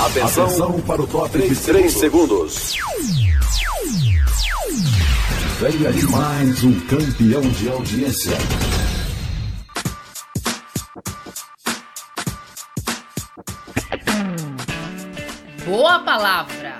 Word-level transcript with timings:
Atenção, 0.00 0.44
Atenção 0.44 0.80
para 0.82 1.02
o 1.02 1.06
top 1.08 1.28
3, 1.30 1.60
3 1.60 1.92
segundos. 1.92 2.76
Venha 5.58 5.92
de 5.92 6.06
mais 6.06 6.62
um 6.62 6.80
campeão 6.82 7.40
de 7.40 7.68
audiência. 7.68 8.38
Boa 15.66 15.98
Palavra. 15.98 16.78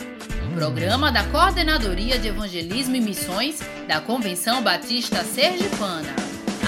Programa 0.54 1.10
da 1.10 1.24
Coordenadoria 1.24 2.20
de 2.20 2.28
Evangelismo 2.28 2.94
e 2.94 3.00
Missões 3.00 3.58
da 3.88 4.00
Convenção 4.00 4.62
Batista 4.62 5.24
Sergipana. 5.24 6.14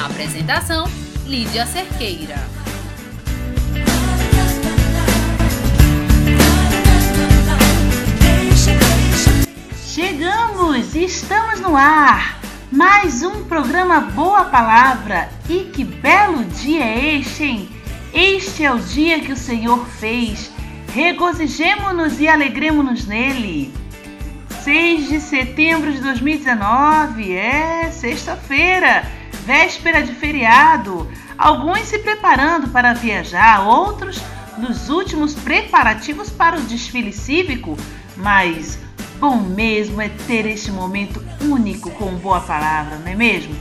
apresentação: 0.04 0.84
Lídia 1.26 1.64
Cerqueira. 1.64 2.59
Chegamos, 10.00 10.94
estamos 10.94 11.60
no 11.60 11.76
ar. 11.76 12.40
Mais 12.72 13.22
um 13.22 13.44
programa 13.44 14.00
Boa 14.00 14.46
Palavra. 14.46 15.28
E 15.46 15.64
que 15.64 15.84
belo 15.84 16.42
dia 16.42 16.82
é 16.82 17.16
este, 17.16 17.44
hein? 17.44 17.68
Este 18.10 18.64
é 18.64 18.72
o 18.72 18.78
dia 18.78 19.20
que 19.20 19.30
o 19.30 19.36
Senhor 19.36 19.84
fez. 19.86 20.50
Regozijemo-nos 20.94 22.18
e 22.18 22.26
alegremos-nos 22.26 23.04
nele. 23.04 23.74
6 24.64 25.06
de 25.10 25.20
setembro 25.20 25.92
de 25.92 26.00
2019, 26.00 27.34
é 27.34 27.90
sexta-feira, 27.92 29.04
véspera 29.44 30.02
de 30.02 30.14
feriado. 30.14 31.06
Alguns 31.36 31.82
se 31.82 31.98
preparando 31.98 32.68
para 32.68 32.94
viajar, 32.94 33.66
outros 33.66 34.18
nos 34.56 34.88
últimos 34.88 35.34
preparativos 35.34 36.30
para 36.30 36.56
o 36.56 36.62
desfile 36.62 37.12
cívico, 37.12 37.76
mas 38.16 38.78
Bom 39.20 39.36
mesmo 39.36 40.00
é 40.00 40.08
ter 40.08 40.46
este 40.46 40.72
momento 40.72 41.22
único 41.42 41.90
com 41.90 42.14
boa 42.14 42.40
palavra, 42.40 42.96
não 42.96 43.06
é 43.06 43.14
mesmo? 43.14 43.54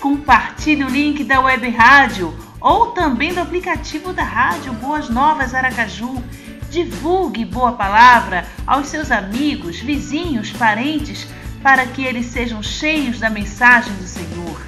Compartilhe 0.00 0.82
o 0.82 0.88
link 0.88 1.22
da 1.22 1.40
web 1.40 1.68
rádio 1.68 2.36
ou 2.60 2.86
também 2.86 3.32
do 3.32 3.40
aplicativo 3.40 4.12
da 4.12 4.24
rádio 4.24 4.72
Boas 4.72 5.08
Novas 5.08 5.54
Aracaju. 5.54 6.20
Divulgue 6.68 7.44
boa 7.44 7.70
palavra 7.70 8.48
aos 8.66 8.88
seus 8.88 9.12
amigos, 9.12 9.78
vizinhos, 9.78 10.50
parentes, 10.50 11.28
para 11.62 11.86
que 11.86 12.04
eles 12.04 12.26
sejam 12.26 12.60
cheios 12.60 13.20
da 13.20 13.30
mensagem 13.30 13.94
do 13.94 14.08
Senhor. 14.08 14.60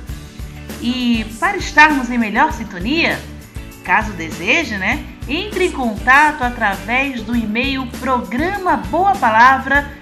E 0.81 1.27
para 1.41 1.57
estarmos 1.57 2.11
em 2.11 2.17
melhor 2.17 2.53
sintonia, 2.53 3.19
caso 3.83 4.13
deseje, 4.13 4.77
né? 4.79 5.05
Entre 5.27 5.67
em 5.67 5.73
contato 5.73 6.45
através 6.45 7.23
do 7.23 7.35
e-mail 7.35 7.89
programa 8.01 8.77
Boa 8.77 9.17
Palavra 9.17 9.98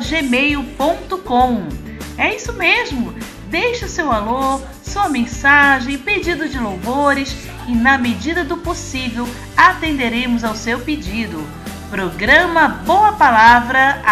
gmail.com. 0.00 1.68
É 2.16 2.34
isso 2.34 2.52
mesmo! 2.52 3.14
Deixe 3.52 3.86
seu 3.86 4.10
alô, 4.10 4.60
sua 4.82 5.10
mensagem, 5.10 5.98
pedido 5.98 6.48
de 6.48 6.58
louvores 6.58 7.36
e, 7.68 7.74
na 7.74 7.98
medida 7.98 8.42
do 8.42 8.56
possível, 8.56 9.28
atenderemos 9.54 10.42
ao 10.42 10.54
seu 10.54 10.78
pedido. 10.80 11.46
Programa 11.90 12.66
Boa 12.68 13.12
Palavra 13.12 14.02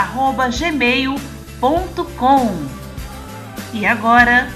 gmail.com. 0.58 1.20
E 3.72 3.86
agora, 3.86 4.50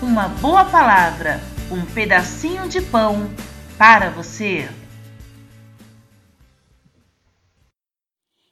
uma 0.00 0.28
boa 0.28 0.64
palavra, 0.64 1.40
um 1.68 1.84
pedacinho 1.84 2.68
de 2.68 2.80
pão 2.80 3.28
para 3.76 4.10
você. 4.10 4.68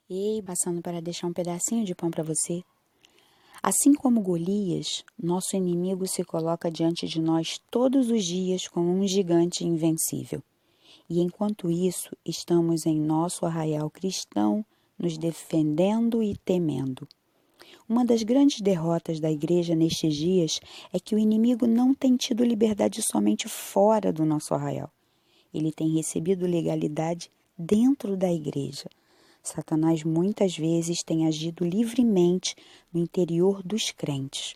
Ei, 0.09 0.41
passando 0.41 0.81
para 0.81 1.03
deixar 1.03 1.27
um 1.27 1.33
pedacinho 1.33 1.85
de 1.85 1.93
pão 1.93 2.13
para 2.13 2.23
você. 2.23 2.63
Assim 3.61 3.93
como 3.93 4.21
Golias, 4.21 5.05
nosso 5.21 5.57
inimigo 5.57 6.07
se 6.07 6.23
coloca 6.23 6.71
diante 6.71 7.09
de 7.09 7.21
nós 7.21 7.61
todos 7.73 8.09
os 8.09 8.25
dias 8.25 8.69
como 8.69 8.89
um 8.89 9.05
gigante 9.05 9.65
invencível. 9.65 10.41
E 11.11 11.21
enquanto 11.21 11.69
isso, 11.69 12.17
estamos 12.25 12.87
em 12.87 13.01
nosso 13.01 13.45
arraial 13.45 13.91
cristão, 13.91 14.65
nos 14.97 15.19
defendendo 15.19 16.23
e 16.23 16.37
temendo. 16.37 17.09
Uma 17.89 18.05
das 18.05 18.23
grandes 18.23 18.61
derrotas 18.61 19.19
da 19.19 19.31
igreja 19.31 19.75
nestes 19.75 20.15
dias 20.15 20.61
é 20.93 21.01
que 21.01 21.17
o 21.17 21.19
inimigo 21.19 21.67
não 21.67 21.93
tem 21.93 22.17
tido 22.17 22.45
liberdade 22.45 23.03
somente 23.03 23.49
fora 23.49 24.13
do 24.13 24.25
nosso 24.25 24.55
arraial. 24.55 24.89
Ele 25.53 25.73
tem 25.73 25.97
recebido 25.97 26.47
legalidade 26.47 27.29
dentro 27.59 28.17
da 28.17 28.33
igreja 28.33 28.89
Satanás 29.47 30.03
muitas 30.03 30.57
vezes 30.57 31.03
tem 31.05 31.27
agido 31.27 31.65
livremente 31.65 32.55
no 32.93 33.01
interior 33.01 33.63
dos 33.63 33.93
crentes. 33.93 34.55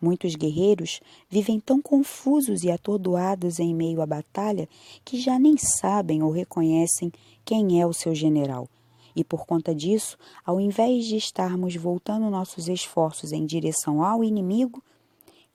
Muitos 0.00 0.34
guerreiros 0.34 1.00
vivem 1.28 1.58
tão 1.60 1.82
confusos 1.82 2.62
e 2.62 2.70
atordoados 2.70 3.58
em 3.58 3.74
meio 3.74 4.00
à 4.00 4.06
batalha 4.06 4.68
que 5.04 5.20
já 5.20 5.38
nem 5.38 5.56
sabem 5.56 6.22
ou 6.22 6.30
reconhecem 6.30 7.12
quem 7.44 7.80
é 7.80 7.86
o 7.86 7.92
seu 7.92 8.14
general. 8.14 8.68
E 9.14 9.22
por 9.22 9.44
conta 9.44 9.74
disso, 9.74 10.16
ao 10.44 10.60
invés 10.60 11.04
de 11.06 11.16
estarmos 11.16 11.74
voltando 11.76 12.30
nossos 12.30 12.68
esforços 12.68 13.32
em 13.32 13.44
direção 13.44 14.04
ao 14.04 14.24
inimigo, 14.24 14.82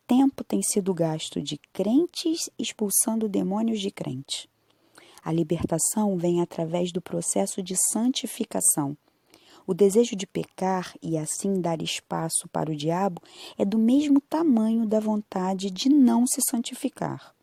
tempo 0.05 0.43
tem 0.43 0.61
sido 0.61 0.93
gasto 0.93 1.41
de 1.41 1.57
crentes 1.73 2.49
expulsando 2.59 3.27
demônios 3.27 3.79
de 3.79 3.91
crentes. 3.91 4.47
A 5.23 5.31
libertação 5.31 6.17
vem 6.17 6.41
através 6.41 6.91
do 6.91 7.01
processo 7.01 7.61
de 7.61 7.75
santificação. 7.91 8.97
O 9.65 9.73
desejo 9.73 10.15
de 10.15 10.25
pecar 10.25 10.93
e 11.01 11.17
assim 11.17 11.59
dar 11.59 11.81
espaço 11.81 12.47
para 12.47 12.71
o 12.71 12.75
diabo 12.75 13.21
é 13.57 13.65
do 13.65 13.77
mesmo 13.77 14.21
tamanho 14.21 14.85
da 14.85 14.99
vontade 14.99 15.69
de 15.69 15.89
não 15.89 16.25
se 16.25 16.41
santificar. 16.49 17.35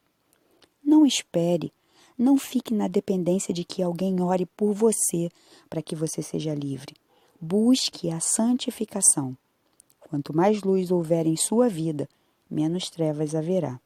Não 0.83 1.05
espere, 1.05 1.71
não 2.17 2.39
fique 2.39 2.73
na 2.73 2.89
dependência 2.89 3.53
de 3.53 3.65
que 3.65 3.83
alguém 3.83 4.23
ore 4.23 4.47
por 4.47 4.73
você 4.73 5.29
para 5.69 5.83
que 5.83 5.95
você 5.95 6.23
seja 6.23 6.55
livre. 6.55 6.95
Busque 7.39 8.11
a 8.11 8.21
santificação. 8.21 9.37
Quanto 10.01 10.35
mais 10.35 10.63
luz 10.63 10.91
houver 10.91 11.27
em 11.27 11.37
sua 11.37 11.69
vida, 11.69 12.09
menos 12.49 12.89
trevas 12.89 13.35
haverá. 13.35 13.81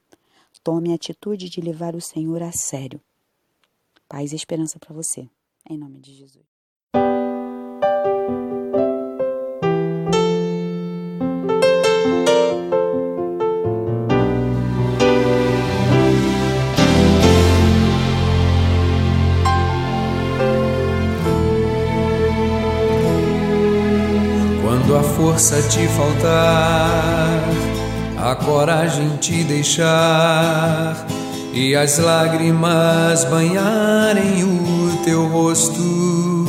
Tome 0.63 0.93
a 0.93 0.95
atitude 0.95 1.49
de 1.49 1.61
levar 1.61 1.97
o 1.97 2.01
Senhor 2.01 2.43
a 2.43 2.53
sério. 2.53 3.01
Paz 4.09 4.33
e 4.33 4.37
esperança 4.37 4.79
para 4.79 4.95
você. 4.95 5.29
Em 5.69 5.77
nome 5.77 6.01
de 6.01 6.15
Jesus. 6.15 6.47
Quando 24.63 24.97
a 24.97 25.03
força 25.03 25.61
te 25.69 25.87
faltar, 25.89 27.45
a 28.17 28.35
coragem 28.37 29.19
te 29.19 29.45
deixar 29.45 31.07
e 31.53 31.75
as 31.75 31.99
lágrimas 31.99 33.25
banharem 33.25 34.45
o 34.45 34.99
teu 35.05 35.27
rosto 35.27 36.47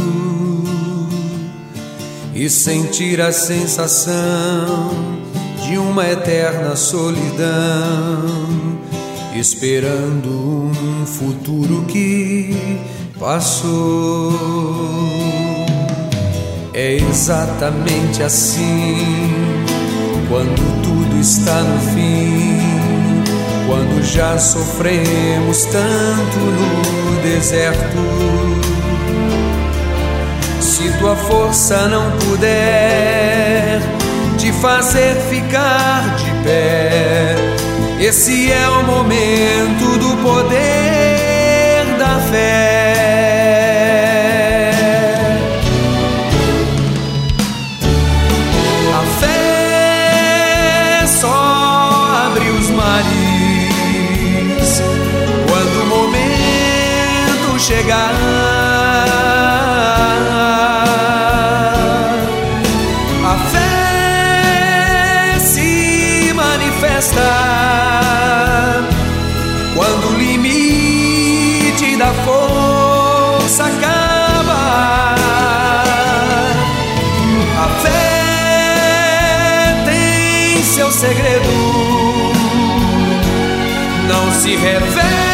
e 2.33 2.49
sentir 2.49 3.19
a 3.21 3.31
sensação 3.31 4.91
de 5.65 5.77
uma 5.77 6.07
eterna 6.07 6.75
solidão, 6.75 8.25
esperando 9.35 10.29
um 10.29 11.05
futuro 11.05 11.85
que 11.87 12.79
passou. 13.19 14.33
É 16.73 16.93
exatamente 16.93 18.23
assim 18.23 18.95
quando 20.29 20.81
tudo 20.81 21.19
está 21.19 21.61
no 21.61 21.79
fim 21.91 22.88
quando 23.69 24.03
já 24.03 24.35
sofremos 24.39 25.65
tanto 25.65 26.39
no 26.39 27.21
deserto. 27.21 27.99
Se 30.59 30.91
tua 30.97 31.15
força 31.15 31.87
não 31.87 32.09
puder 32.17 33.79
te 34.39 34.51
fazer 34.53 35.15
ficar 35.29 36.15
de 36.15 36.31
pé, 36.43 37.35
esse 37.99 38.51
é 38.51 38.67
o 38.69 38.83
momento 38.85 39.99
do 39.99 40.17
poder 40.23 41.85
da 41.99 42.19
fé. 42.31 42.88
festa. 66.99 68.83
Quando 69.75 70.09
o 70.09 70.17
limite 70.17 71.95
da 71.97 72.13
força 72.25 73.63
acaba, 73.63 75.15
a 77.57 77.67
fé 77.81 77.93
tem 79.85 80.63
seu 80.63 80.91
segredo, 80.91 81.49
não 84.07 84.31
se 84.33 84.55
revela. 84.57 85.29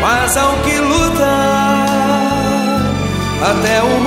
mas 0.00 0.36
ao 0.36 0.56
que 0.58 0.78
luta 0.78 1.88
até 3.50 3.82
o 3.82 3.97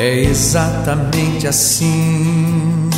É 0.00 0.14
exatamente 0.20 1.48
assim 1.48 2.88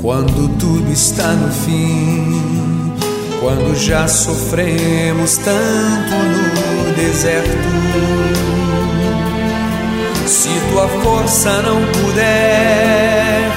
quando 0.00 0.48
tudo 0.60 0.92
está 0.92 1.32
no 1.32 1.52
fim, 1.52 2.94
quando 3.40 3.74
já 3.74 4.06
sofremos 4.06 5.38
tanto 5.38 6.14
no 6.14 6.94
deserto. 6.94 7.50
Se 10.24 10.48
tua 10.70 10.86
força 11.02 11.62
não 11.62 11.84
puder 12.00 13.50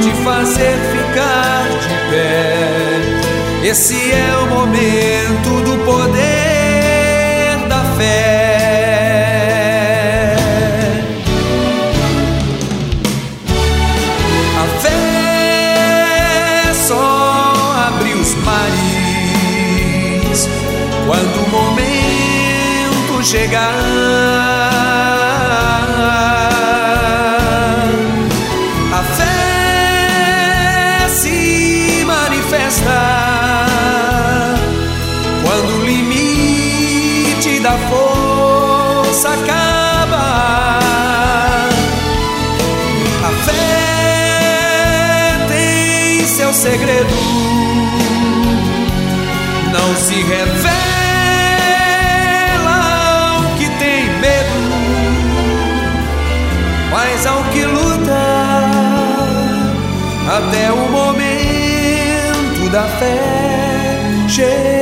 te 0.00 0.12
fazer 0.22 0.76
ficar 0.92 1.64
de 1.80 1.88
pé, 2.08 3.68
esse 3.68 4.12
é 4.12 4.36
o 4.36 4.46
momento 4.46 5.64
do 5.64 5.84
poder 5.84 7.68
da 7.68 7.82
fé. 7.96 8.47
Chegar. 23.28 23.74
A 28.90 29.02
fé 29.18 31.08
se 31.10 32.04
manifesta 32.06 33.00
quando 35.44 35.76
o 35.78 35.84
limite 35.84 37.60
da 37.60 37.76
força 37.90 39.28
acaba. 39.28 40.78
A 43.24 43.30
fé 43.44 44.76
tem 45.48 46.26
seu 46.26 46.54
segredo, 46.54 47.14
não 49.70 49.96
se 49.96 50.14
revela. 50.14 50.67
Até 60.48 60.72
o 60.72 60.90
momento 60.90 62.70
da 62.70 62.84
fé 62.84 63.18
chegar. 64.26 64.77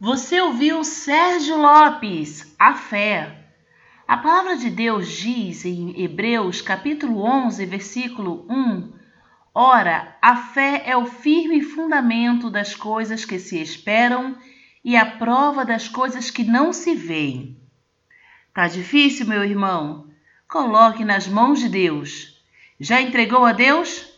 Você 0.00 0.40
ouviu 0.40 0.84
Sérgio 0.84 1.56
Lopes, 1.56 2.54
a 2.56 2.72
fé. 2.72 3.36
A 4.06 4.16
palavra 4.16 4.56
de 4.56 4.70
Deus 4.70 5.08
diz 5.08 5.64
em 5.64 6.00
Hebreus 6.00 6.62
capítulo 6.62 7.20
11, 7.24 7.66
versículo 7.66 8.46
1: 8.48 8.92
Ora, 9.52 10.16
a 10.22 10.36
fé 10.36 10.84
é 10.86 10.96
o 10.96 11.04
firme 11.04 11.60
fundamento 11.62 12.48
das 12.48 12.76
coisas 12.76 13.24
que 13.24 13.40
se 13.40 13.60
esperam 13.60 14.38
e 14.84 14.96
a 14.96 15.04
prova 15.04 15.64
das 15.64 15.88
coisas 15.88 16.30
que 16.30 16.44
não 16.44 16.72
se 16.72 16.94
veem. 16.94 17.60
Tá 18.54 18.68
difícil, 18.68 19.26
meu 19.26 19.42
irmão? 19.42 20.06
Coloque 20.46 21.04
nas 21.04 21.26
mãos 21.26 21.58
de 21.58 21.68
Deus. 21.68 22.40
Já 22.78 23.02
entregou 23.02 23.44
a 23.44 23.50
Deus? 23.50 24.08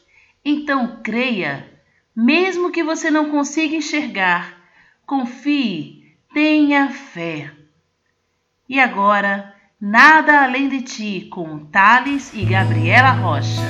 Então 0.44 1.00
creia, 1.02 1.80
mesmo 2.14 2.70
que 2.70 2.84
você 2.84 3.10
não 3.10 3.30
consiga 3.30 3.74
enxergar 3.74 4.59
confie, 5.10 6.04
tenha 6.32 6.88
fé. 6.88 7.50
E 8.68 8.78
agora, 8.78 9.52
nada 9.80 10.44
além 10.44 10.68
de 10.68 10.82
ti, 10.82 11.28
com 11.32 11.66
Thales 11.66 12.32
e 12.32 12.44
Gabriela 12.44 13.10
Rocha. 13.10 13.60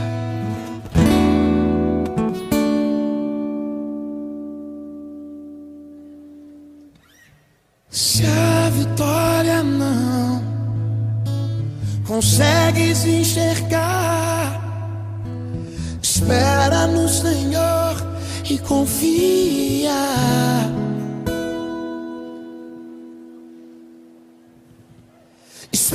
Se 7.89 8.27
a 8.27 8.69
vitória 8.69 9.63
não 9.63 10.43
consegues 12.07 13.07
enxergar, 13.07 14.61
espera 16.03 16.87
no 16.87 17.09
Senhor 17.09 17.97
e 18.45 18.59
confia. 18.59 19.80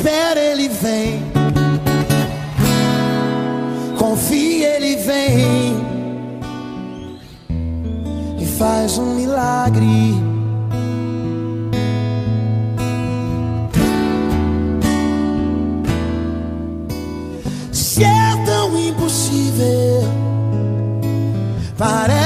Espera, 0.06 0.40
ele 0.40 0.70
vem. 0.70 1.20
Confia, 3.98 4.76
ele 4.76 4.98
vem. 4.98 5.84
E 8.40 8.46
faz 8.46 9.00
um 9.00 9.16
milagre. 9.16 10.14
Se 17.72 18.04
é 18.04 18.46
tão 18.46 18.78
impossível, 18.78 20.04
parece 21.76 22.25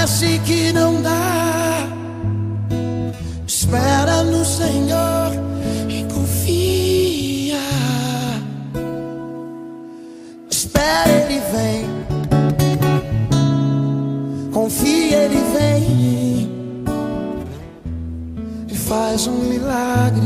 faz 19.09 19.25
um 19.25 19.39
milagre. 19.39 20.21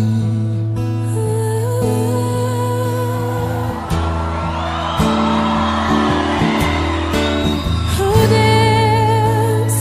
Oh 8.00 8.28
Deus, 8.28 9.76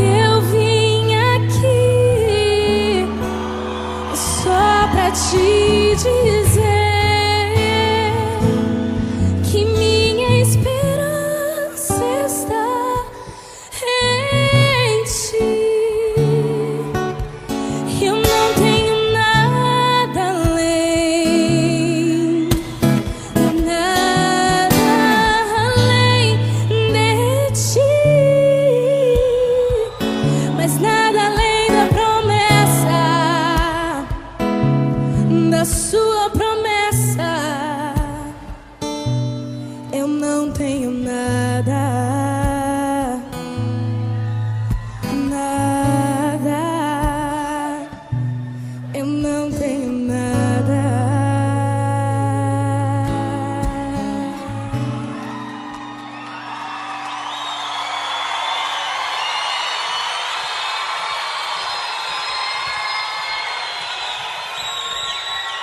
eu 0.00 0.40
vim 0.52 1.14
aqui 1.36 1.74
só 4.14 4.88
pra 4.90 5.10
te 5.10 5.96
dizer 5.96 6.49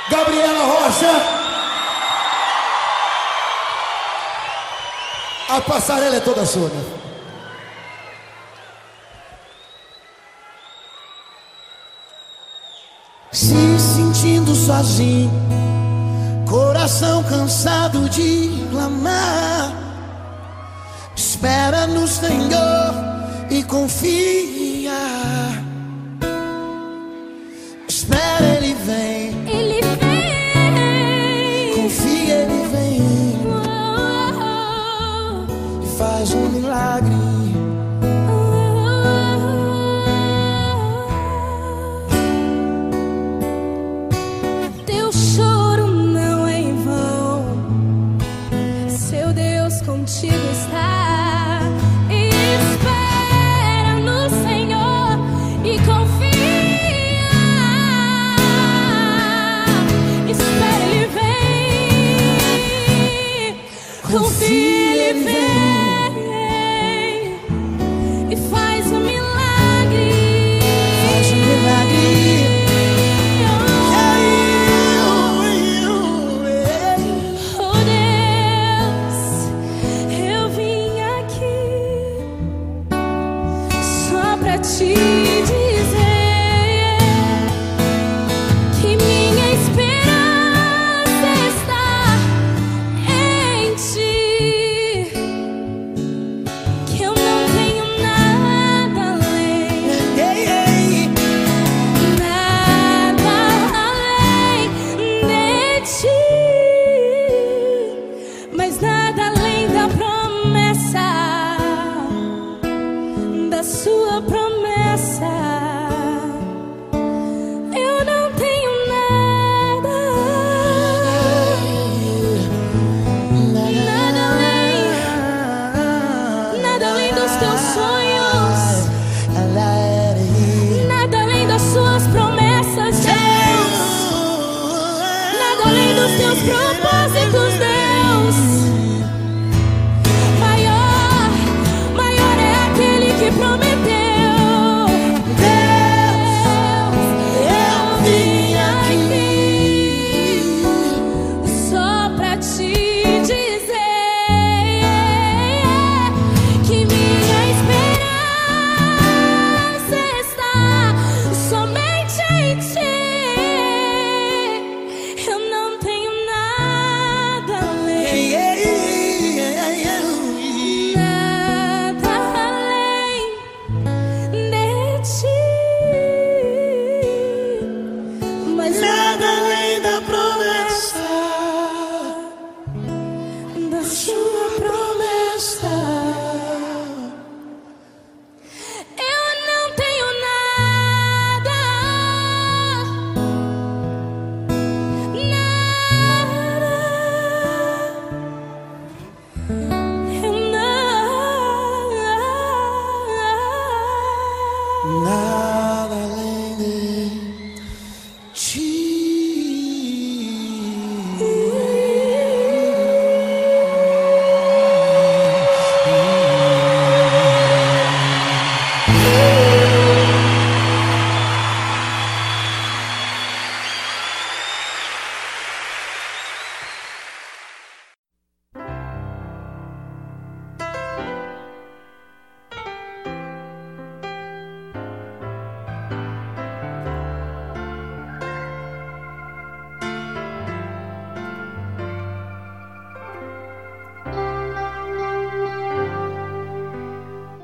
Mariana 0.10 0.64
Rocha. 0.66 1.12
A 5.50 5.62
passarela 5.62 6.18
é 6.18 6.20
toda 6.20 6.46
sua, 6.46 6.70
filho. 6.70 6.98
Se 13.32 13.80
sentindo 13.80 14.54
sozinho, 14.56 15.32
coração 16.48 17.24
cansado 17.24 18.10
de 18.10 18.68
clamar, 18.72 19.72
espera 21.16 21.88
no 21.88 22.08
Senhor 22.08 22.94
e 23.50 23.64
confia. 23.64 24.57
Confia, 64.18 64.77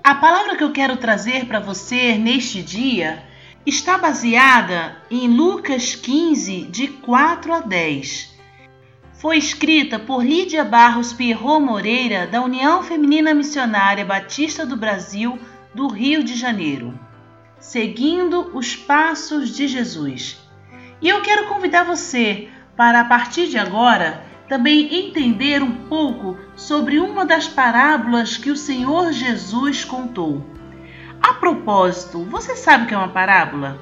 A 0.03 0.15
palavra 0.15 0.57
que 0.57 0.63
eu 0.65 0.73
quero 0.73 0.97
trazer 0.97 1.45
para 1.45 1.61
você 1.61 2.17
neste 2.17 2.61
dia 2.61 3.23
está 3.65 3.97
baseada 3.97 4.97
em 5.09 5.29
Lucas 5.29 5.95
15, 5.95 6.63
de 6.63 6.89
4 6.89 7.53
a 7.53 7.59
10. 7.61 8.37
Foi 9.13 9.37
escrita 9.37 9.97
por 9.97 10.21
Lídia 10.21 10.65
Barros 10.65 11.13
Pierrot 11.13 11.63
Moreira, 11.63 12.27
da 12.27 12.41
União 12.41 12.83
Feminina 12.83 13.33
Missionária 13.33 14.03
Batista 14.03 14.65
do 14.65 14.75
Brasil, 14.75 15.39
do 15.73 15.87
Rio 15.87 16.21
de 16.21 16.35
Janeiro. 16.35 16.99
Seguindo 17.57 18.51
os 18.53 18.75
passos 18.75 19.55
de 19.55 19.69
Jesus. 19.69 20.37
E 21.01 21.07
eu 21.07 21.21
quero 21.21 21.47
convidar 21.47 21.85
você 21.85 22.49
para, 22.75 22.99
a 22.99 23.05
partir 23.05 23.47
de 23.47 23.57
agora, 23.57 24.21
também 24.47 25.07
entender 25.07 25.61
um 25.61 25.71
pouco 25.71 26.37
sobre 26.55 26.99
uma 26.99 27.25
das 27.25 27.47
parábolas 27.47 28.37
que 28.37 28.51
o 28.51 28.57
Senhor 28.57 29.11
Jesus 29.11 29.85
contou. 29.85 30.45
A 31.21 31.33
propósito, 31.33 32.23
você 32.25 32.55
sabe 32.55 32.83
o 32.83 32.87
que 32.87 32.93
é 32.93 32.97
uma 32.97 33.07
parábola? 33.07 33.79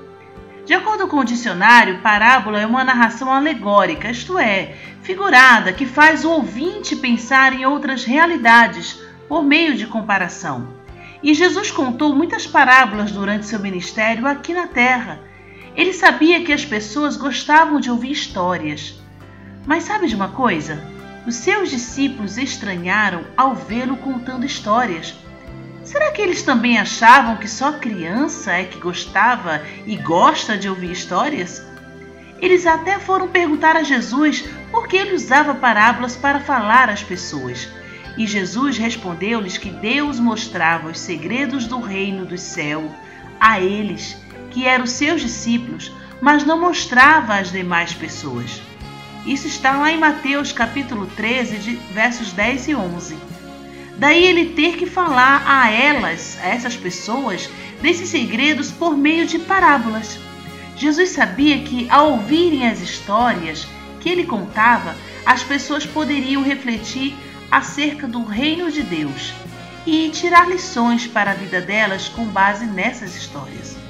De 0.66 0.76
acordo 0.76 1.08
com 1.08 1.18
o 1.18 1.26
dicionário, 1.26 2.02
parábola 2.02 2.60
é 2.60 2.66
uma 2.68 2.84
narração 2.84 3.34
alegórica, 3.34 4.12
isto 4.12 4.38
é, 4.38 4.76
figurada, 5.02 5.74
que 5.74 5.86
faz 5.86 6.24
o 6.24 6.30
ouvinte 6.30 6.96
pensar 6.96 7.52
em 7.52 7.66
outras 7.66 8.06
realidades 8.06 9.02
por 9.28 9.44
meio 9.44 9.76
de 9.76 9.88
comparação. 9.88 10.68
E 11.24 11.34
Jesus 11.34 11.72
contou 11.72 12.16
muitas 12.16 12.46
parábolas 12.46 13.12
durante 13.12 13.48
seu 13.48 13.60
ministério 13.60 14.28
aqui 14.28 14.54
na 14.54 14.68
terra. 14.68 15.20
Ele 15.76 15.94
sabia 15.94 16.44
que 16.44 16.54
as 16.54 16.64
pessoas 16.64 17.18
gostavam 17.18 17.80
de 17.80 17.90
ouvir 17.90 18.12
histórias. 18.12 19.01
Mas 19.66 19.84
sabe 19.84 20.08
de 20.08 20.16
uma 20.16 20.30
coisa? 20.30 20.82
Os 21.26 21.36
seus 21.36 21.70
discípulos 21.70 22.38
estranharam 22.38 23.26
ao 23.38 23.54
vê-lo 23.54 23.96
contando 23.98 24.46
histórias. 24.46 25.14
Será 25.84 26.12
que 26.12 26.22
eles 26.22 26.42
também 26.42 26.80
achavam 26.80 27.38
que 27.38 27.48
só 27.48 27.74
criança 27.74 28.54
é 28.54 28.64
que 28.66 28.80
gostava 28.80 29.62
e 29.86 29.96
gosta 29.98 30.58
de 30.58 30.68
ouvir 30.68 30.92
histórias? 30.92 31.64
Eles 32.40 32.66
até 32.66 32.98
foram 32.98 33.28
perguntar 33.28 33.76
a 33.76 33.84
Jesus 33.84 34.44
por 34.72 34.88
que 34.88 34.98
ele 34.98 35.14
usava 35.14 35.54
parábolas 35.54 36.16
para 36.16 36.40
falar 36.40 36.90
às 36.90 37.04
pessoas. 37.04 37.70
E 38.18 38.26
Jesus 38.26 38.78
respondeu-lhes 38.78 39.58
que 39.58 39.70
Deus 39.70 40.20
mostrava 40.20 40.90
os 40.90 41.00
segredos 41.00 41.68
do 41.68 41.80
reino 41.80 42.26
do 42.26 42.38
céu 42.38 42.92
a 43.40 43.60
eles, 43.60 44.18
que 44.50 44.66
eram 44.66 44.88
seus 44.88 45.22
discípulos, 45.22 45.92
mas 46.20 46.44
não 46.44 46.60
mostrava 46.60 47.36
às 47.36 47.52
demais 47.52 47.94
pessoas. 47.94 48.62
Isso 49.26 49.48
está 49.48 49.74
lá 49.74 49.92
em 49.92 50.00
Mateus 50.00 50.52
capítulo 50.52 51.06
13, 51.06 51.58
de 51.58 51.76
versos 51.94 52.32
10 52.34 52.70
e 52.70 52.76
11. 52.76 53.18
Daí 53.98 54.26
ele 54.26 54.54
ter 54.54 54.78
que 54.78 54.88
falar 54.88 55.44
a 55.46 55.70
elas, 55.70 56.40
a 56.42 56.48
essas 56.48 56.76
pessoas, 56.76 57.48
desses 57.82 58.10
segredos 58.10 58.72
por 58.72 58.98
meio 58.98 59.28
de 59.28 59.38
parábolas. 59.38 60.18
Jesus 60.76 61.10
sabia 61.10 61.60
que, 61.60 61.88
ao 61.90 62.14
ouvirem 62.14 62.68
as 62.68 62.82
histórias 62.82 63.68
que 64.00 64.10
ele 64.10 64.26
contava, 64.26 64.96
as 65.24 65.44
pessoas 65.44 65.86
poderiam 65.86 66.42
refletir 66.42 67.16
acerca 67.52 68.08
do 68.08 68.24
reino 68.24 68.72
de 68.72 68.82
Deus 68.82 69.34
e 69.86 70.10
tirar 70.10 70.50
lições 70.50 71.06
para 71.06 71.32
a 71.32 71.36
vida 71.36 71.62
delas 71.62 72.10
com 72.10 72.26
base 72.26 72.66
nessas 72.66 73.16
histórias. 73.16 73.81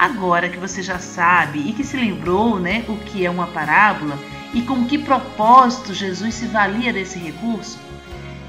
Agora 0.00 0.48
que 0.48 0.56
você 0.56 0.82
já 0.82 0.98
sabe 0.98 1.58
e 1.58 1.74
que 1.74 1.84
se 1.84 1.94
lembrou 1.94 2.58
né, 2.58 2.86
o 2.88 2.96
que 2.96 3.26
é 3.26 3.30
uma 3.30 3.46
parábola 3.46 4.18
e 4.54 4.62
com 4.62 4.86
que 4.86 4.96
propósito 4.96 5.92
Jesus 5.92 6.36
se 6.36 6.46
valia 6.46 6.90
desse 6.90 7.18
recurso, 7.18 7.78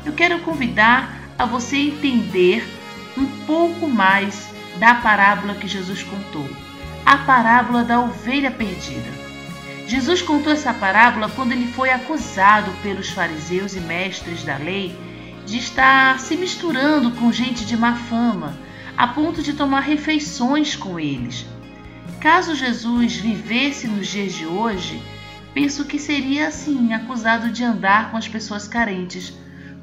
eu 0.05 0.13
quero 0.13 0.39
convidar 0.39 1.13
a 1.37 1.45
você 1.45 1.75
entender 1.75 2.65
um 3.17 3.25
pouco 3.45 3.89
mais 3.89 4.47
da 4.79 4.95
parábola 4.95 5.55
que 5.55 5.67
Jesus 5.67 6.03
contou, 6.03 6.49
a 7.05 7.17
parábola 7.17 7.83
da 7.83 7.99
ovelha 7.99 8.49
perdida. 8.49 9.11
Jesus 9.85 10.21
contou 10.21 10.53
essa 10.53 10.73
parábola 10.73 11.27
quando 11.27 11.51
ele 11.51 11.67
foi 11.67 11.89
acusado 11.89 12.71
pelos 12.81 13.09
fariseus 13.09 13.75
e 13.75 13.81
mestres 13.81 14.45
da 14.45 14.55
lei 14.55 14.97
de 15.45 15.57
estar 15.57 16.17
se 16.17 16.37
misturando 16.37 17.11
com 17.11 17.29
gente 17.29 17.65
de 17.65 17.75
má 17.75 17.93
fama 17.93 18.55
a 18.97 19.07
ponto 19.07 19.41
de 19.41 19.53
tomar 19.53 19.81
refeições 19.81 20.75
com 20.75 20.99
eles. 20.99 21.45
Caso 22.19 22.55
Jesus 22.55 23.15
vivesse 23.15 23.87
nos 23.87 24.07
dias 24.07 24.33
de 24.33 24.45
hoje, 24.45 25.01
penso 25.53 25.85
que 25.85 25.97
seria 25.97 26.47
assim 26.47 26.93
acusado 26.93 27.49
de 27.49 27.63
andar 27.63 28.11
com 28.11 28.17
as 28.17 28.27
pessoas 28.27 28.67
carentes, 28.67 29.33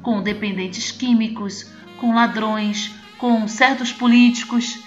com 0.01 0.21
dependentes 0.21 0.91
químicos, 0.91 1.69
com 1.99 2.15
ladrões, 2.15 2.95
com 3.17 3.47
certos 3.47 3.91
políticos, 3.91 4.79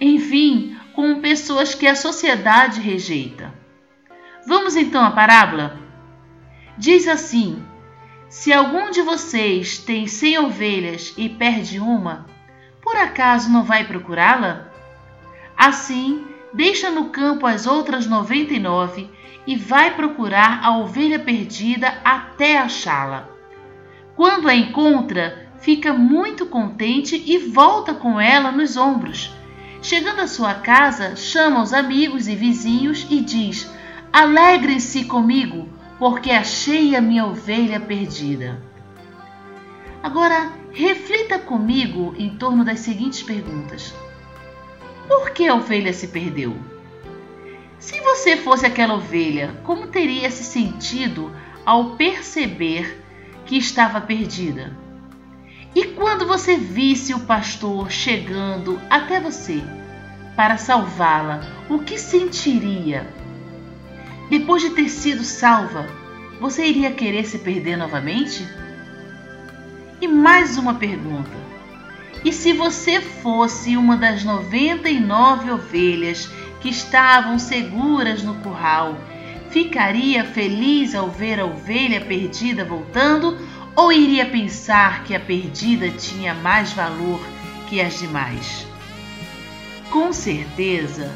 enfim, 0.00 0.76
com 0.94 1.20
pessoas 1.20 1.74
que 1.74 1.86
a 1.86 1.94
sociedade 1.94 2.80
rejeita. 2.80 3.52
Vamos 4.46 4.76
então 4.76 5.04
à 5.04 5.10
parábola? 5.10 5.78
Diz 6.76 7.06
assim: 7.06 7.62
Se 8.28 8.52
algum 8.52 8.90
de 8.90 9.02
vocês 9.02 9.78
tem 9.78 10.06
cem 10.06 10.38
ovelhas 10.38 11.14
e 11.16 11.28
perde 11.28 11.78
uma, 11.78 12.26
por 12.84 12.96
acaso 12.96 13.50
não 13.50 13.64
vai 13.64 13.84
procurá-la? 13.84 14.68
Assim, 15.56 16.26
deixa 16.52 16.90
no 16.90 17.06
campo 17.06 17.46
as 17.46 17.66
outras 17.66 18.06
noventa 18.06 18.52
e 18.52 18.60
nove 18.60 19.10
e 19.46 19.56
vai 19.56 19.94
procurar 19.94 20.60
a 20.62 20.76
ovelha 20.76 21.18
perdida 21.18 21.98
até 22.04 22.58
achá-la. 22.58 23.28
Quando 24.14 24.48
a 24.48 24.54
encontra, 24.54 25.48
fica 25.60 25.94
muito 25.94 26.44
contente 26.46 27.20
e 27.26 27.38
volta 27.38 27.94
com 27.94 28.20
ela 28.20 28.52
nos 28.52 28.76
ombros. 28.76 29.34
Chegando 29.80 30.20
à 30.20 30.26
sua 30.26 30.54
casa, 30.54 31.16
chama 31.16 31.62
os 31.62 31.72
amigos 31.72 32.28
e 32.28 32.36
vizinhos 32.36 33.06
e 33.10 33.20
diz: 33.20 33.70
Alegrem-se 34.12 35.04
comigo, 35.04 35.68
porque 35.98 36.30
achei 36.30 36.94
a 36.94 37.00
minha 37.00 37.26
ovelha 37.26 37.80
perdida. 37.80 38.62
Agora, 40.02 40.52
reflita 40.74 41.38
comigo 41.38 42.14
em 42.18 42.30
torno 42.30 42.64
das 42.64 42.80
seguintes 42.80 43.22
perguntas: 43.22 43.94
Por 45.06 45.30
que 45.30 45.46
a 45.46 45.54
ovelha 45.54 45.92
se 45.92 46.08
perdeu? 46.08 46.56
Se 47.78 48.00
você 48.00 48.36
fosse 48.36 48.66
aquela 48.66 48.94
ovelha, 48.94 49.60
como 49.62 49.86
teria 49.86 50.30
se 50.30 50.42
sentido 50.42 51.30
ao 51.64 51.90
perceber 51.96 53.02
que 53.46 53.56
estava 53.56 54.00
perdida? 54.00 54.76
E 55.74 55.86
quando 55.86 56.26
você 56.26 56.56
visse 56.56 57.14
o 57.14 57.20
pastor 57.20 57.90
chegando 57.90 58.80
até 58.88 59.20
você 59.20 59.62
para 60.36 60.56
salvá-la, 60.56 61.40
o 61.68 61.80
que 61.80 61.98
sentiria? 61.98 63.06
Depois 64.30 64.62
de 64.62 64.70
ter 64.70 64.88
sido 64.88 65.22
salva, 65.22 65.86
você 66.40 66.64
iria 66.66 66.90
querer 66.90 67.24
se 67.24 67.38
perder 67.38 67.76
novamente? 67.76 68.44
E 70.04 70.06
mais 70.06 70.58
uma 70.58 70.74
pergunta: 70.74 71.30
e 72.22 72.30
se 72.30 72.52
você 72.52 73.00
fosse 73.00 73.74
uma 73.74 73.96
das 73.96 74.22
99 74.22 75.50
ovelhas 75.50 76.28
que 76.60 76.68
estavam 76.68 77.38
seguras 77.38 78.22
no 78.22 78.34
curral, 78.34 78.98
ficaria 79.48 80.22
feliz 80.22 80.94
ao 80.94 81.08
ver 81.08 81.40
a 81.40 81.46
ovelha 81.46 82.02
perdida 82.02 82.66
voltando 82.66 83.38
ou 83.74 83.90
iria 83.90 84.26
pensar 84.26 85.04
que 85.04 85.14
a 85.14 85.20
perdida 85.20 85.88
tinha 85.88 86.34
mais 86.34 86.70
valor 86.74 87.18
que 87.66 87.80
as 87.80 87.98
demais? 87.98 88.66
Com 89.90 90.12
certeza, 90.12 91.10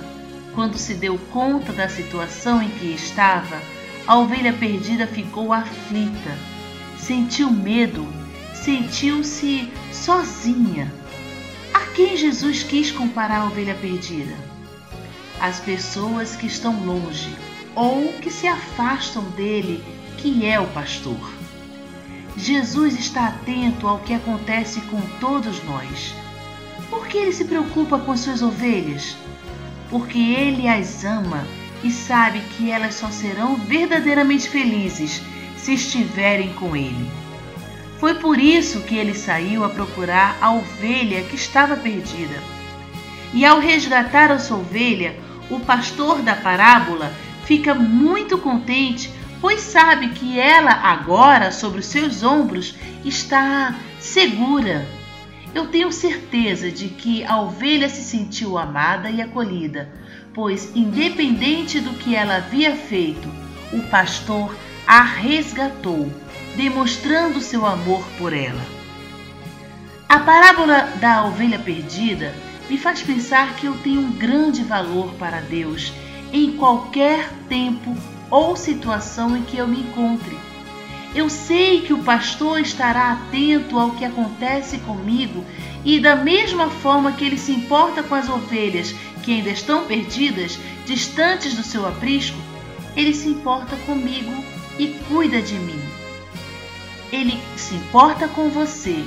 quando 0.55 0.79
se 0.79 0.95
deu 0.95 1.19
conta 1.31 1.75
da 1.75 1.91
situação 1.91 2.63
em 2.63 2.71
que 2.71 2.87
estava, 2.87 3.61
a 4.07 4.17
ovelha 4.17 4.55
perdida 4.55 5.07
ficou 5.07 5.53
aflita, 5.53 6.39
sentiu 6.97 7.51
medo 7.51 8.09
sentiu-se 8.65 9.71
sozinha. 9.93 10.93
A 11.73 11.81
quem 11.95 12.17
Jesus 12.17 12.63
quis 12.63 12.91
comparar 12.91 13.43
a 13.43 13.47
ovelha 13.47 13.75
perdida? 13.75 14.35
As 15.41 15.61
pessoas 15.61 16.35
que 16.37 16.47
estão 16.47 16.85
longe 16.85 17.35
ou 17.75 18.13
que 18.15 18.31
se 18.31 18.47
afastam 18.47 19.23
dele, 19.31 19.83
que 20.17 20.45
é 20.45 20.59
o 20.59 20.67
pastor. 20.69 21.33
Jesus 22.37 22.99
está 22.99 23.29
atento 23.29 23.87
ao 23.87 24.01
que 24.01 24.15
acontece 24.15 24.81
com 24.83 25.01
todos 25.21 25.63
nós. 25.65 26.15
Por 26.91 27.07
que 27.07 27.19
ele 27.19 27.33
se 27.33 27.45
preocupa 27.45 27.99
com 27.99 28.17
suas 28.17 28.43
ovelhas? 28.43 29.17
Porque 29.91 30.19
ele 30.19 30.69
as 30.69 31.05
ama 31.05 31.47
e 31.83 31.91
sabe 31.91 32.41
que 32.57 32.71
elas 32.71 32.95
só 32.95 33.11
serão 33.11 33.57
verdadeiramente 33.57 34.49
felizes 34.49 35.23
se 35.57 35.75
estiverem 35.75 36.53
com 36.55 36.77
ele. 36.77 37.28
Foi 37.99 38.15
por 38.15 38.39
isso 38.39 38.83
que 38.83 38.97
ele 38.97 39.15
saiu 39.15 39.65
a 39.65 39.69
procurar 39.69 40.39
a 40.41 40.53
ovelha 40.53 41.23
que 41.23 41.35
estava 41.35 41.77
perdida. 41.77 42.41
E 43.35 43.45
ao 43.45 43.59
resgatar 43.59 44.31
a 44.31 44.39
sua 44.39 44.59
ovelha, 44.59 45.19
o 45.51 45.59
pastor 45.61 46.23
da 46.23 46.37
parábola 46.37 47.13
fica 47.45 47.75
muito 47.75 48.39
contente, 48.39 49.13
pois 49.41 49.61
sabe 49.61 50.11
que 50.11 50.39
ela 50.39 50.71
agora, 50.71 51.51
sobre 51.51 51.81
os 51.81 51.87
seus 51.87 52.23
ombros, 52.23 52.77
está 53.05 53.75
segura. 53.99 54.87
Eu 55.53 55.67
tenho 55.67 55.91
certeza 55.91 56.71
de 56.71 56.89
que 56.89 57.25
a 57.25 57.41
ovelha 57.41 57.89
se 57.89 58.03
sentiu 58.03 58.57
amada 58.57 59.11
e 59.11 59.21
acolhida, 59.21 59.91
pois, 60.33 60.71
independente 60.77 61.81
do 61.81 61.91
que 61.95 62.15
ela 62.15 62.37
havia 62.37 62.77
feito, 62.77 63.29
o 63.73 63.83
pastor 63.91 64.55
a 64.87 65.03
resgatou 65.03 66.09
demonstrando 66.59 67.41
seu 67.41 67.65
amor 67.65 68.05
por 68.19 68.33
ela. 68.33 68.61
A 70.09 70.19
parábola 70.19 70.93
da 71.01 71.25
ovelha 71.25 71.57
perdida 71.57 72.35
me 72.69 72.77
faz 72.77 73.01
pensar 73.01 73.55
que 73.55 73.67
eu 73.67 73.75
tenho 73.75 74.01
um 74.01 74.11
grande 74.11 74.65
valor 74.65 75.15
para 75.15 75.41
Deus 75.41 75.93
em 76.33 76.57
qualquer 76.57 77.33
tempo 77.49 77.97
ou 78.29 78.57
situação 78.57 79.37
em 79.37 79.43
que 79.45 79.57
eu 79.57 79.69
me 79.69 79.79
encontre. 79.79 80.37
Eu 81.15 81.29
sei 81.29 81.83
que 81.83 81.93
o 81.93 82.03
pastor 82.03 82.61
estará 82.61 83.13
atento 83.13 83.79
ao 83.79 83.93
que 83.93 84.05
acontece 84.05 84.79
comigo 84.79 85.45
e, 85.85 86.01
da 86.01 86.17
mesma 86.17 86.69
forma 86.69 87.13
que 87.13 87.25
ele 87.25 87.39
se 87.39 87.53
importa 87.53 88.03
com 88.03 88.17
as 88.17 88.29
ovelhas 88.29 88.93
que 89.23 89.33
ainda 89.33 89.51
estão 89.51 89.85
perdidas, 89.85 90.59
distantes 90.85 91.55
do 91.55 91.63
seu 91.63 91.87
aprisco, 91.87 92.37
ele 92.97 93.15
se 93.15 93.29
importa 93.29 93.77
comigo 93.87 94.45
e 94.77 94.89
cuida 95.09 95.41
de 95.41 95.55
mim. 95.55 95.88
Ele 97.13 97.41
se 97.57 97.75
importa 97.75 98.29
com 98.29 98.51
você 98.51 99.05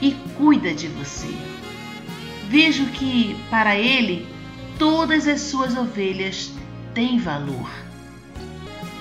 e 0.00 0.12
cuida 0.36 0.74
de 0.74 0.88
você. 0.88 1.34
Vejo 2.48 2.86
que, 2.86 3.36
para 3.48 3.76
ele, 3.76 4.26
todas 4.78 5.26
as 5.28 5.40
suas 5.42 5.76
ovelhas 5.76 6.50
têm 6.94 7.18
valor. 7.18 7.70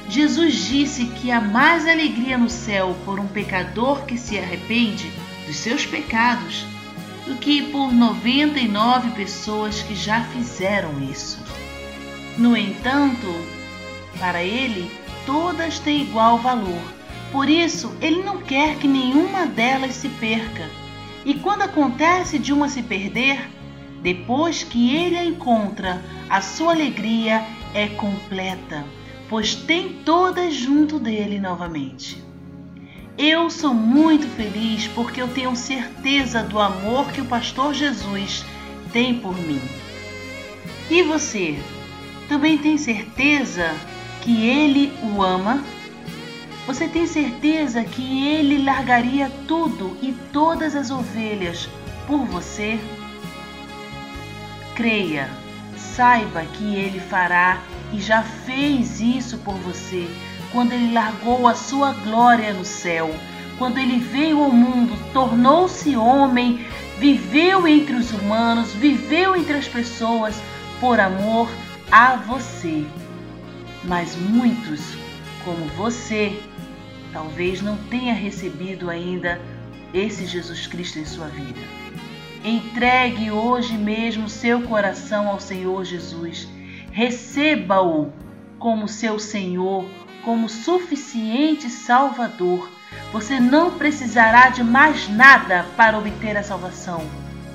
Jesus 0.10 0.56
disse 0.68 1.06
que 1.06 1.32
há 1.32 1.40
mais 1.40 1.88
alegria 1.88 2.38
no 2.38 2.50
céu 2.50 2.96
por 3.06 3.20
um 3.20 3.28
pecador 3.28 4.06
que 4.06 4.18
se 4.18 4.38
arrepende 4.38 5.12
dos 5.46 5.56
seus 5.56 5.86
pecados 5.86 6.66
do 7.28 7.36
que 7.36 7.62
por 7.72 7.92
99 7.92 9.12
pessoas 9.12 9.84
que 9.84 9.94
já 9.94 10.24
fizeram 10.26 11.04
isso. 11.04 11.40
No 12.38 12.58
entanto, 12.58 13.28
para 14.18 14.44
ele, 14.44 14.92
todas 15.26 15.78
têm 15.78 16.02
igual 16.02 16.40
valor. 16.40 16.99
Por 17.32 17.50
isso, 17.50 17.96
ele 18.02 18.24
não 18.24 18.38
quer 18.40 18.78
que 18.78 18.88
nenhuma 18.88 19.46
delas 19.46 19.96
se 19.96 20.10
perca. 20.10 20.68
E 21.24 21.36
quando 21.36 21.62
acontece 21.62 22.40
de 22.40 22.52
uma 22.52 22.70
se 22.70 22.82
perder, 22.82 23.50
depois 24.02 24.64
que 24.64 24.96
ele 24.96 25.18
a 25.18 25.26
encontra, 25.26 26.02
a 26.30 26.42
sua 26.42 26.74
alegria 26.74 27.46
é 27.74 27.88
completa, 27.88 28.86
pois 29.28 29.54
tem 29.54 29.90
todas 30.06 30.54
junto 30.54 31.00
dele 31.00 31.40
novamente. 31.40 32.24
Eu 33.18 33.50
sou 33.50 33.74
muito 33.74 34.26
feliz 34.28 34.88
porque 34.88 35.22
eu 35.22 35.28
tenho 35.28 35.54
certeza 35.56 36.42
do 36.42 36.58
amor 36.58 37.12
que 37.12 37.20
o 37.20 37.26
pastor 37.26 37.74
Jesus 37.74 38.46
tem 38.94 39.20
por 39.20 39.38
mim. 39.38 39.62
E 40.90 41.04
você? 41.04 41.60
Também 42.30 42.58
tem 42.58 42.78
certeza 42.78 43.76
que 44.22 44.48
ele 44.48 44.94
o 45.04 45.22
ama? 45.22 45.62
Você 46.70 46.88
tem 46.88 47.08
certeza 47.08 47.84
que 47.84 48.28
ele 48.28 48.64
largaria 48.64 49.32
tudo 49.48 49.98
e 50.04 50.14
todas 50.32 50.76
as 50.76 50.92
ovelhas 50.92 51.68
por 52.06 52.24
você? 52.26 52.80
Creia, 54.76 55.28
saiba 55.76 56.44
que 56.46 56.76
ele 56.76 57.00
fará 57.00 57.58
e 57.92 58.00
já 58.00 58.22
fez 58.22 59.02
isso 59.02 59.40
por 59.40 59.56
você 59.56 60.08
quando 60.52 60.74
ele 60.74 60.94
largou 60.94 61.48
a 61.48 61.56
sua 61.56 61.92
glória 61.92 62.54
no 62.54 62.64
céu, 62.64 63.16
quando 63.58 63.80
ele 63.80 63.98
veio 63.98 64.44
ao 64.44 64.52
mundo, 64.52 64.96
tornou-se 65.12 65.96
homem, 65.96 66.64
viveu 67.00 67.68
entre 67.68 67.96
os 67.96 68.12
humanos, 68.12 68.74
viveu 68.74 69.36
entre 69.36 69.58
as 69.58 69.68
pessoas 69.68 70.40
por 70.80 71.00
amor 71.00 71.50
a 71.92 72.16
você. 72.16 72.86
Mas 73.84 74.16
muitos, 74.16 74.82
como 75.44 75.66
você, 75.70 76.40
talvez 77.12 77.62
não 77.62 77.78
tenha 77.90 78.14
recebido 78.14 78.90
ainda 78.90 79.40
esse 79.94 80.26
Jesus 80.26 80.68
Cristo 80.68 81.00
em 81.00 81.06
sua 81.06 81.28
vida. 81.28 81.60
Entregue 82.44 83.32
hoje 83.32 83.78
mesmo 83.78 84.30
seu 84.30 84.62
coração 84.62 85.28
ao 85.28 85.40
Senhor 85.40 85.84
Jesus. 85.84 86.48
Receba-o 86.92 88.14
como 88.58 88.88
seu 88.88 89.20
Senhor, 89.20 89.86
como 90.24 90.48
suficiente 90.48 91.70
Salvador. 91.70 92.70
Você 93.12 93.40
não 93.40 93.72
precisará 93.72 94.50
de 94.50 94.64
mais 94.64 95.10
nada 95.10 95.66
para 95.76 95.98
obter 95.98 96.38
a 96.38 96.44
salvação, 96.44 97.02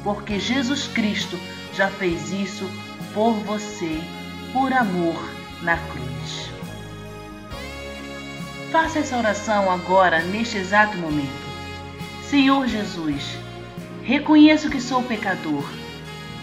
porque 0.02 0.38
Jesus 0.38 0.86
Cristo 0.88 1.38
já 1.72 1.88
fez 1.88 2.32
isso 2.32 2.68
por 3.14 3.32
você, 3.32 4.00
por 4.52 4.72
amor 4.72 5.16
na 5.62 5.76
cruz. 5.76 6.43
Faça 8.74 8.98
essa 8.98 9.16
oração 9.16 9.70
agora, 9.70 10.20
neste 10.24 10.56
exato 10.56 10.98
momento. 10.98 11.30
Senhor 12.24 12.66
Jesus, 12.66 13.38
reconheço 14.02 14.68
que 14.68 14.80
sou 14.80 15.00
pecador. 15.00 15.62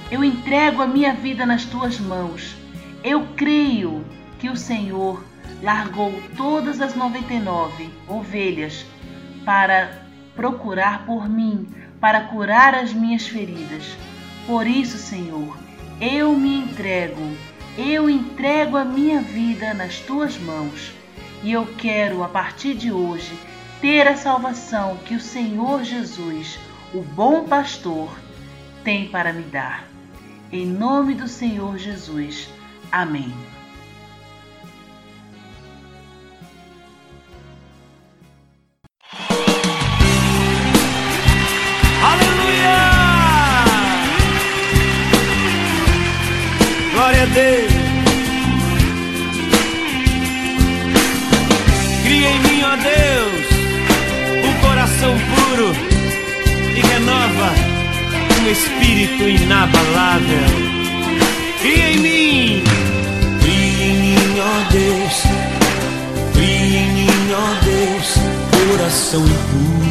Eu 0.09 0.23
entrego 0.23 0.81
a 0.81 0.87
minha 0.87 1.13
vida 1.13 1.45
nas 1.45 1.65
tuas 1.65 1.99
mãos. 1.99 2.55
Eu 3.03 3.27
creio 3.35 4.05
que 4.39 4.47
o 4.47 4.55
Senhor 4.55 5.21
largou 5.61 6.23
todas 6.37 6.79
as 6.79 6.95
99 6.95 7.89
ovelhas 8.07 8.85
para 9.43 10.05
procurar 10.33 11.05
por 11.05 11.27
mim, 11.27 11.67
para 11.99 12.21
curar 12.21 12.73
as 12.73 12.93
minhas 12.93 13.27
feridas. 13.27 13.97
Por 14.47 14.65
isso, 14.65 14.97
Senhor, 14.97 15.57
eu 15.99 16.33
me 16.33 16.59
entrego, 16.59 17.35
eu 17.77 18.09
entrego 18.09 18.77
a 18.77 18.85
minha 18.85 19.19
vida 19.19 19.73
nas 19.73 19.99
tuas 19.99 20.39
mãos. 20.39 21.00
E 21.43 21.51
eu 21.51 21.65
quero, 21.77 22.23
a 22.23 22.27
partir 22.27 22.75
de 22.75 22.91
hoje, 22.91 23.33
ter 23.79 24.07
a 24.07 24.15
salvação 24.15 24.97
que 25.05 25.15
o 25.15 25.19
Senhor 25.19 25.83
Jesus, 25.83 26.59
o 26.93 27.01
bom 27.01 27.45
pastor, 27.45 28.09
tem 28.83 29.07
para 29.07 29.33
me 29.33 29.43
dar. 29.43 29.87
Em 30.51 30.65
nome 30.65 31.15
do 31.15 31.27
Senhor 31.27 31.77
Jesus. 31.77 32.49
Amém. 32.91 33.33
Glória 46.93 47.23
a 47.23 47.25
Deus. 47.25 47.60
Um 58.41 58.49
espírito 58.49 59.23
inabalável. 59.23 60.71
Cria 61.61 61.91
em 61.91 61.97
mim, 61.97 62.63
cria 63.41 63.85
em 63.85 63.95
mim, 64.01 64.39
ó 64.39 64.71
Deus, 64.71 65.23
cria 66.33 66.79
em 66.79 66.93
mim, 66.93 67.07
ó 67.33 67.63
Deus, 67.63 68.15
coração 68.67 69.23
puro. 69.23 69.90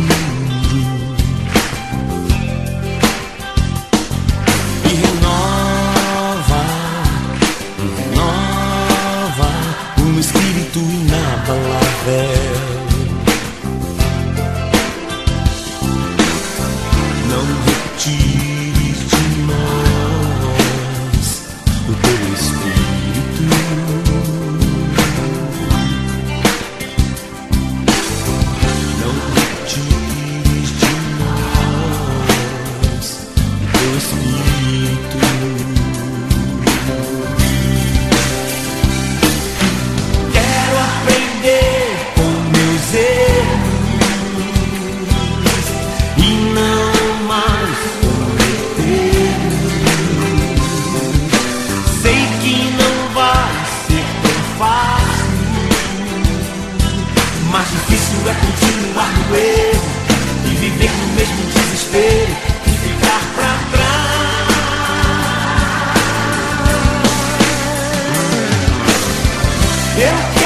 Trás. 70.00 70.39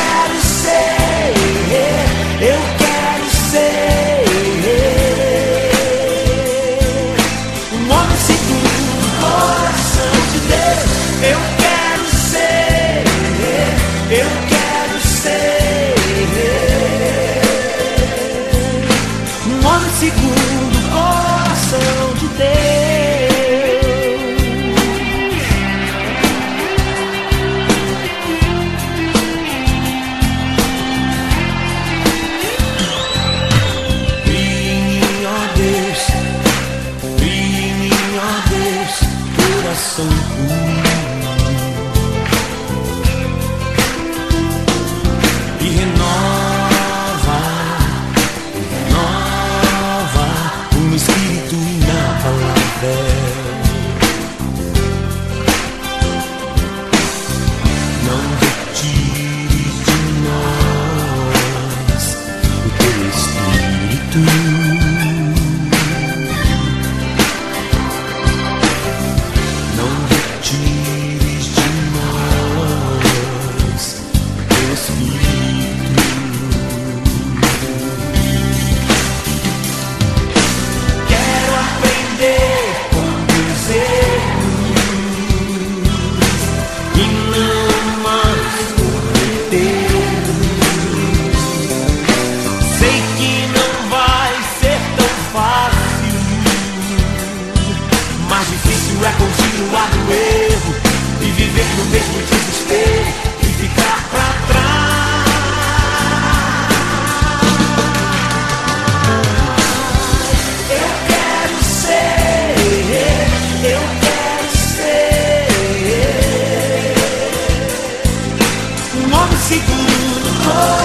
seguro. 119.45 120.84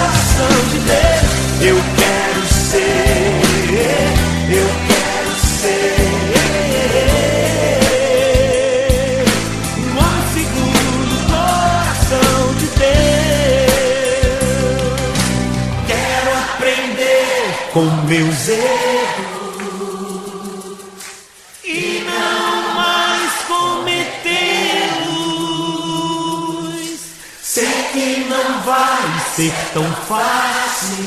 Ser 29.40 29.52
tão 29.72 29.90
fácil, 30.06 30.98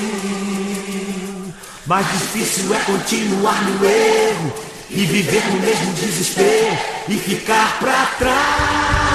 mas 1.86 2.04
difícil 2.14 2.74
é 2.74 2.80
continuar 2.80 3.62
no 3.64 3.86
erro 3.86 4.52
e 4.90 5.06
viver 5.06 5.46
no 5.52 5.60
mesmo 5.60 5.94
desespero 5.94 6.76
e 7.10 7.16
ficar 7.20 7.78
pra 7.78 8.08
trás. 8.18 9.13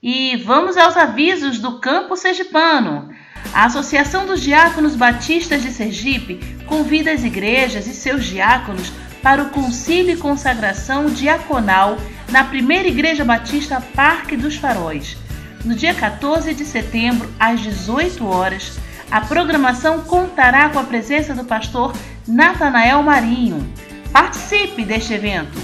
E 0.02 0.36
vamos 0.38 0.76
aos 0.76 0.98
avisos 0.98 1.60
do 1.60 1.80
Campo 1.80 2.18
Sergipano. 2.18 3.10
A 3.54 3.66
Associação 3.66 4.26
dos 4.26 4.42
Diáconos 4.42 4.96
Batistas 4.96 5.62
de 5.62 5.70
Sergipe 5.70 6.40
convida 6.66 7.12
as 7.12 7.24
igrejas 7.24 7.86
e 7.86 7.94
seus 7.94 8.26
diáconos 8.26 8.92
para 9.22 9.44
o 9.44 9.50
concílio 9.52 10.16
e 10.16 10.18
consagração 10.18 11.06
diaconal 11.06 11.98
na 12.30 12.44
Primeira 12.44 12.88
Igreja 12.88 13.24
Batista 13.24 13.80
Parque 13.96 14.36
dos 14.36 14.56
Faróis. 14.56 15.16
No 15.64 15.76
dia 15.76 15.94
14 15.94 16.54
de 16.54 16.66
setembro, 16.66 17.32
às 17.40 17.62
18 17.62 18.26
horas, 18.26 18.78
a 19.10 19.22
programação 19.22 20.02
contará 20.02 20.70
com 20.70 20.80
a 20.80 20.84
presença 20.84 21.34
do 21.34 21.46
pastor 21.46 21.94
Natanael 22.28 23.04
Marinho. 23.04 23.68
Participe 24.12 24.86
deste 24.86 25.14
evento. 25.14 25.60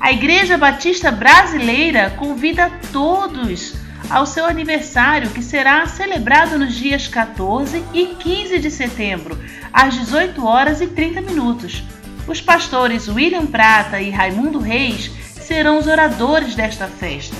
A 0.00 0.12
Igreja 0.12 0.58
Batista 0.58 1.10
Brasileira 1.10 2.10
convida 2.10 2.70
todos 2.92 3.74
ao 4.10 4.26
seu 4.26 4.46
aniversário, 4.46 5.30
que 5.30 5.42
será 5.42 5.86
celebrado 5.86 6.58
nos 6.58 6.74
dias 6.74 7.08
14 7.08 7.84
e 7.92 8.06
15 8.06 8.58
de 8.58 8.70
setembro, 8.70 9.38
às 9.72 9.94
18 9.94 10.46
horas 10.46 10.80
e 10.80 10.86
30 10.86 11.20
minutos. 11.20 11.82
Os 12.26 12.40
pastores 12.40 13.08
William 13.08 13.46
Prata 13.46 14.00
e 14.00 14.10
Raimundo 14.10 14.58
Reis 14.58 15.10
serão 15.40 15.78
os 15.78 15.86
oradores 15.86 16.54
desta 16.54 16.86
festa. 16.86 17.36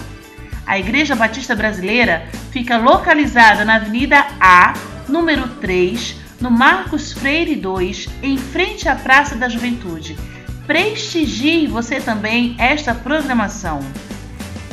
A 0.67 0.79
Igreja 0.79 1.15
Batista 1.15 1.55
Brasileira 1.55 2.27
fica 2.51 2.77
localizada 2.77 3.65
na 3.65 3.77
Avenida 3.77 4.27
A, 4.41 4.75
número 5.09 5.49
3, 5.61 6.17
no 6.41 6.51
Marcos 6.51 7.13
Freire 7.13 7.57
2, 7.57 8.09
em 8.23 8.39
frente 8.39 8.89
à 8.89 8.95
Praça 8.95 9.35
da 9.35 9.49
Juventude. 9.49 10.17
Prestigie 10.67 11.67
você 11.67 12.01
também 12.01 12.55
esta 12.59 12.95
programação. 12.95 13.81